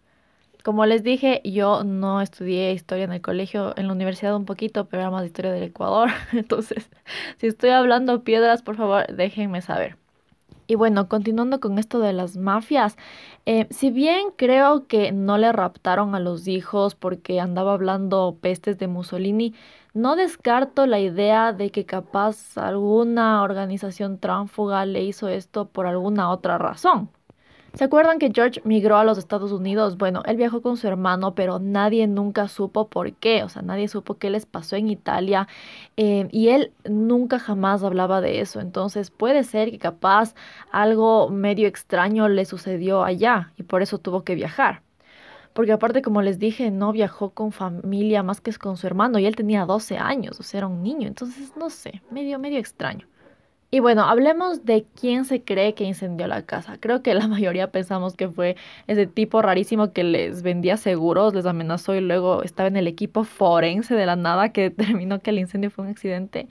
[0.68, 4.84] Como les dije, yo no estudié historia en el colegio, en la universidad un poquito,
[4.90, 6.10] pero era más historia del Ecuador.
[6.34, 6.90] Entonces,
[7.38, 9.96] si estoy hablando piedras, por favor, déjenme saber.
[10.68, 12.98] Y bueno, continuando con esto de las mafias,
[13.46, 18.78] eh, si bien creo que no le raptaron a los hijos porque andaba hablando pestes
[18.78, 19.54] de Mussolini,
[19.94, 26.30] no descarto la idea de que capaz alguna organización tránfuga le hizo esto por alguna
[26.30, 27.10] otra razón.
[27.78, 29.98] ¿Se acuerdan que George migró a los Estados Unidos?
[30.00, 33.88] Bueno, él viajó con su hermano, pero nadie nunca supo por qué, o sea, nadie
[33.88, 35.48] supo qué les pasó en Italia
[35.96, 38.62] eh, y él nunca jamás hablaba de eso.
[38.62, 40.34] Entonces puede ser que capaz
[40.72, 44.82] algo medio extraño le sucedió allá y por eso tuvo que viajar.
[45.54, 49.28] Porque aparte, como les dije, no viajó con familia más que con su hermano y
[49.28, 51.08] él tenía 12 años, o sea, era un niño.
[51.08, 53.06] Entonces, no sé, medio, medio extraño.
[53.70, 56.78] Y bueno, hablemos de quién se cree que incendió la casa.
[56.80, 58.56] Creo que la mayoría pensamos que fue
[58.88, 63.26] ese tipo rarísimo que les vendía seguros, les amenazó y luego estaba en el equipo
[63.26, 66.48] forense de la nada que determinó que el incendio fue un accidente.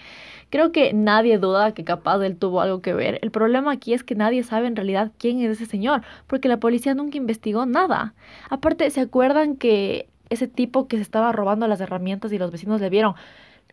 [0.51, 3.19] Creo que nadie duda que capaz él tuvo algo que ver.
[3.23, 6.59] El problema aquí es que nadie sabe en realidad quién es ese señor, porque la
[6.61, 8.15] policía nunca investigó nada.
[8.51, 12.81] Aparte, ¿se acuerdan que ese tipo que se estaba robando las herramientas y los vecinos
[12.83, 13.15] le vieron?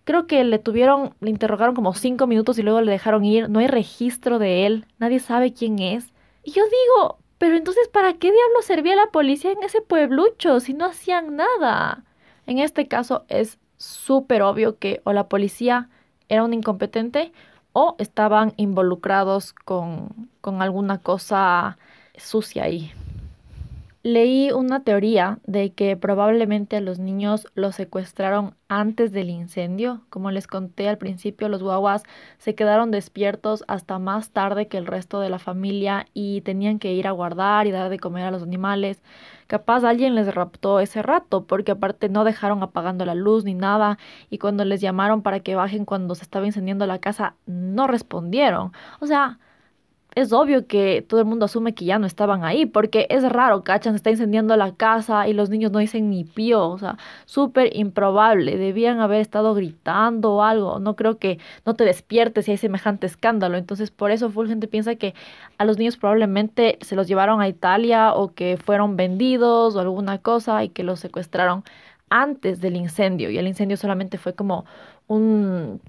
[0.04, 3.50] Creo que le tuvieron, le interrogaron como cinco minutos y luego le dejaron ir.
[3.50, 4.86] No hay registro de él.
[5.00, 6.14] Nadie sabe quién es.
[6.44, 10.74] Y yo digo, pero entonces, ¿para qué diablos servía la policía en ese pueblucho si
[10.74, 12.04] no hacían nada?
[12.48, 15.90] En este caso es súper obvio que o la policía
[16.30, 17.32] era un incompetente
[17.74, 21.78] o estaban involucrados con, con alguna cosa
[22.18, 22.92] sucia ahí.
[24.06, 30.02] Leí una teoría de que probablemente a los niños los secuestraron antes del incendio.
[30.10, 32.04] Como les conté al principio, los guaguas
[32.38, 36.92] se quedaron despiertos hasta más tarde que el resto de la familia y tenían que
[36.92, 39.02] ir a guardar y dar de comer a los animales.
[39.48, 43.98] Capaz alguien les raptó ese rato porque aparte no dejaron apagando la luz ni nada
[44.30, 48.74] y cuando les llamaron para que bajen cuando se estaba incendiando la casa no respondieron.
[49.00, 49.40] O sea,
[50.16, 53.64] es obvio que todo el mundo asume que ya no estaban ahí, porque es raro,
[53.64, 53.94] ¿cachan?
[53.94, 57.76] Se está incendiando la casa y los niños no dicen ni pío, o sea, súper
[57.76, 62.58] improbable, debían haber estado gritando o algo, no creo que no te despiertes si hay
[62.58, 65.14] semejante escándalo, entonces por eso full gente piensa que
[65.58, 70.18] a los niños probablemente se los llevaron a Italia o que fueron vendidos o alguna
[70.20, 71.64] cosa y que los secuestraron
[72.10, 73.30] antes del incendio.
[73.32, 74.66] Y el incendio solamente fue como
[75.08, 75.82] un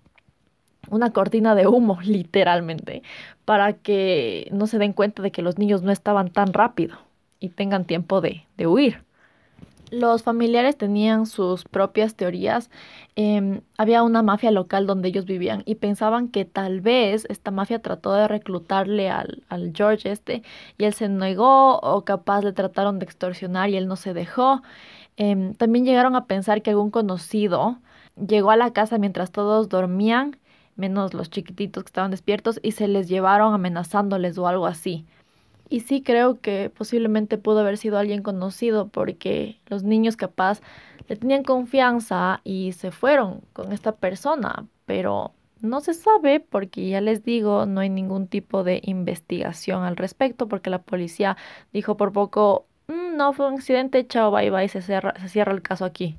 [0.91, 3.03] una cortina de humo, literalmente,
[3.45, 6.97] para que no se den cuenta de que los niños no estaban tan rápido
[7.41, 9.05] y tengan tiempo de, huir.
[9.91, 12.71] Los familiares tenían sus propias teorías.
[13.17, 17.81] Em, había una mafia local donde ellos vivían y pensaban que tal vez esta mafia
[17.81, 20.43] trató de reclutarle al, al George este
[20.79, 24.63] y él se negó o capaz le trataron de extorsionar y él no se dejó.
[25.17, 27.79] Em, también llegaron a pensar que algún conocido
[28.17, 30.37] llegó a la casa mientras todos dormían
[30.77, 35.07] menos los chiquititos que estaban despiertos, y se les llevaron amenazándoles o algo así.
[35.69, 40.61] Y sí creo que posiblemente pudo haber sido alguien conocido porque los niños capaz
[41.09, 47.01] le tenían confianza y se fueron con esta persona, pero no se sabe porque ya
[47.01, 51.37] les digo, no hay ningún tipo de investigación al respecto porque la policía
[51.73, 55.63] dijo por poco, mm, no fue un accidente, chao, bye bye, se se cierra el
[55.63, 56.19] caso aquí.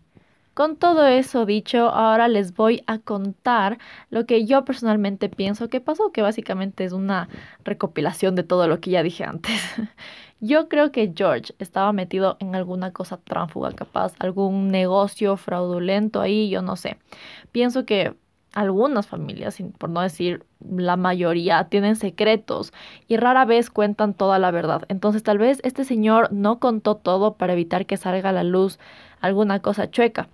[0.56, 3.78] Con todo eso dicho, ahora les voy a contar
[4.10, 7.28] lo que yo personalmente pienso que pasó, que básicamente es una
[7.66, 9.62] recopilación de todo lo que ya dije antes.
[10.39, 16.49] Yo creo que George estaba metido en alguna cosa tránfuga, capaz, algún negocio fraudulento ahí,
[16.49, 16.97] yo no sé.
[17.51, 18.16] Pienso que
[18.53, 22.74] algunas familias, por no decir la mayoría, tienen secretos
[23.08, 24.84] y rara vez cuentan toda la verdad.
[24.88, 28.80] Entonces tal vez este señor no contó todo para evitar que salga a la luz
[29.22, 30.30] alguna cosa chueca.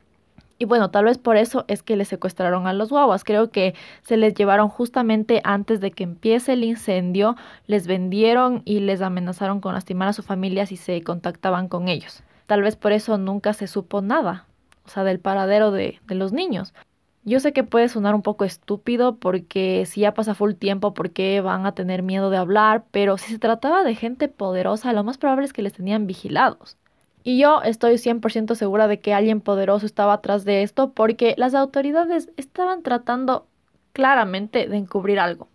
[0.62, 3.24] Y bueno, tal vez por eso es que le secuestraron a los guaguas.
[3.24, 7.36] Creo que se les llevaron justamente antes de que empiece el incendio,
[7.66, 12.22] les vendieron y les amenazaron con lastimar a su familia si se contactaban con ellos.
[12.46, 14.46] Tal vez por eso nunca se supo nada,
[14.86, 16.76] o sea, del paradero de, de los niños.
[17.24, 21.10] Yo sé que puede sonar un poco estúpido porque si ya pasa full tiempo, ¿por
[21.10, 22.84] qué van a tener miedo de hablar?
[22.92, 26.78] Pero si se trataba de gente poderosa, lo más probable es que les tenían vigilados.
[27.24, 31.54] Y yo estoy 100% segura de que alguien poderoso estaba atrás de esto porque las
[31.54, 33.46] autoridades estaban tratando
[33.94, 35.48] claramente de encubrir algo.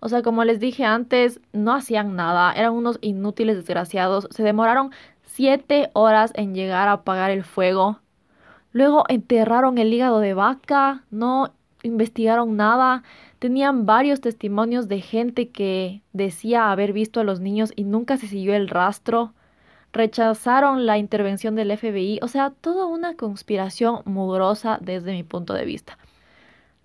[0.00, 4.90] O sea, como les dije antes, no hacían nada, eran unos inútiles desgraciados, se demoraron
[5.24, 8.00] siete horas en llegar a apagar el fuego.
[8.72, 11.52] Luego enterraron el hígado de vaca, no
[11.82, 13.04] investigaron nada,
[13.38, 18.26] tenían varios testimonios de gente que decía haber visto a los niños y nunca se
[18.26, 19.32] siguió el rastro
[19.92, 25.64] rechazaron la intervención del FBI, o sea, toda una conspiración mugrosa desde mi punto de
[25.64, 25.98] vista.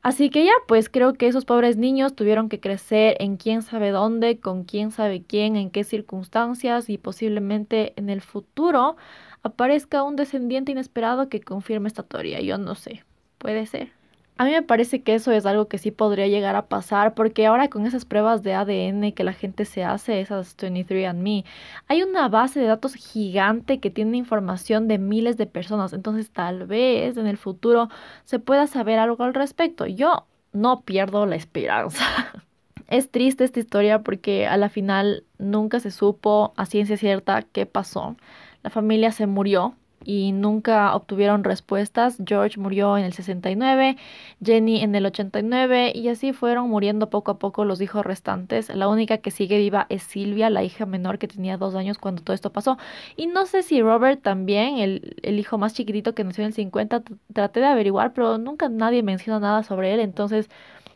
[0.04, 3.92] Así que ya, pues creo que esos pobres niños tuvieron que crecer en quién sabe
[3.92, 8.96] dónde, con quién sabe quién, en qué circunstancias y posiblemente en el futuro
[9.44, 12.42] aparezca un descendiente inesperado que confirme esta teoría.
[12.42, 13.04] Yo no sé,
[13.38, 14.01] puede ser.
[14.42, 17.46] A mí me parece que eso es algo que sí podría llegar a pasar porque
[17.46, 21.46] ahora con esas pruebas de ADN que la gente se hace, esas 23andMe,
[21.88, 25.94] hay una base de datos gigante que tiene información de miles de personas.
[25.94, 27.90] Entonces tal vez en el futuro
[28.24, 29.86] se pueda saber algo al respecto.
[29.86, 32.04] Yo no pierdo la esperanza.
[32.88, 37.68] es triste esta historia porque a la final nunca se supo a ciencia cierta qué
[37.68, 38.16] pasó.
[38.64, 42.18] La familia se murió y nunca obtuvieron respuestas.
[42.26, 43.98] George murió en el 69,
[44.44, 48.70] Jenny en el 89 y así fueron muriendo poco a poco los hijos restantes.
[48.74, 52.22] La única que sigue viva es Silvia, la hija menor que tenía dos años cuando
[52.22, 52.78] todo esto pasó.
[53.16, 56.54] Y no sé si Robert también, el, el hijo más chiquitito que nació en el
[56.54, 60.50] 50, traté de averiguar, pero nunca nadie menciona nada sobre él, entonces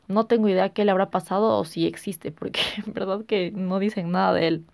[0.07, 3.79] no tengo idea qué le habrá pasado o si existe, porque en verdad que no
[3.79, 4.65] dicen nada de él.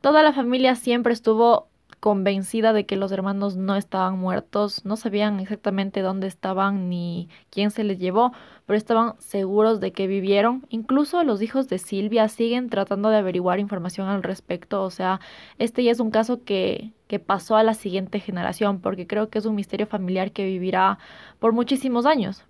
[0.00, 1.68] Toda la familia siempre estuvo
[2.00, 7.70] convencida de que los hermanos no estaban muertos, no sabían exactamente dónde estaban ni quién
[7.70, 8.32] se les llevó,
[8.66, 10.64] pero estaban seguros de que vivieron.
[10.68, 15.20] Incluso los hijos de Silvia siguen tratando de averiguar información al respecto, o sea,
[15.58, 19.38] este ya es un caso que, que pasó a la siguiente generación, porque creo que
[19.38, 20.98] es un misterio familiar que vivirá
[21.38, 22.44] por muchísimos años.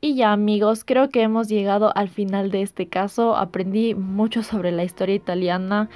[0.00, 3.36] Y ya amigos, creo que hemos llegado al final de este caso.
[3.36, 5.88] Aprendí mucho sobre la historia italiana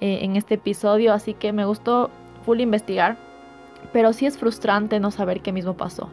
[0.00, 2.10] eh, en este episodio, así que me gustó
[2.44, 3.16] full investigar,
[3.92, 6.10] pero sí es frustrante no saber qué mismo pasó.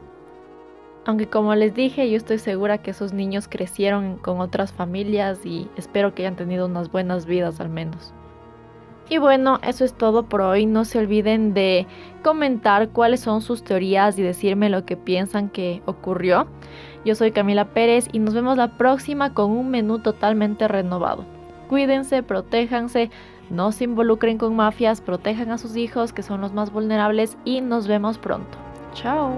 [1.06, 5.70] Aunque como les dije, yo estoy segura que esos niños crecieron con otras familias y
[5.78, 8.14] espero que hayan tenido unas buenas vidas al menos.
[9.10, 10.66] Y bueno, eso es todo por hoy.
[10.66, 11.88] No se olviden de
[12.24, 16.48] comentar cuáles son sus teorías y decirme lo que piensan que ocurrió.
[17.06, 21.24] Yo soy Camila Pérez y nos vemos la próxima con un menú totalmente renovado.
[21.70, 23.10] Cuídense, protéjanse,
[23.50, 27.62] no se involucren con mafias, protejan a sus hijos que son los más vulnerables y
[27.62, 28.58] nos vemos pronto.
[28.94, 29.38] Chao.